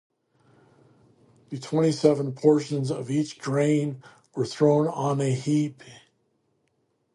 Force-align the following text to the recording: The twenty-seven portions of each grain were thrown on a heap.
The 1.49 1.59
twenty-seven 1.59 2.33
portions 2.33 2.89
of 2.89 3.11
each 3.11 3.37
grain 3.37 4.01
were 4.33 4.47
thrown 4.47 4.87
on 4.87 5.21
a 5.21 5.29
heap. 5.31 5.83